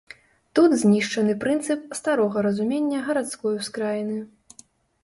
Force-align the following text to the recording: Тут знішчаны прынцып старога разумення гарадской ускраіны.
Тут 0.59 0.73
знішчаны 0.83 1.35
прынцып 1.43 1.81
старога 1.99 2.37
разумення 2.49 3.05
гарадской 3.11 3.53
ускраіны. 3.61 4.17